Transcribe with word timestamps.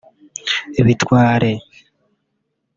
Bwitare 0.79 1.51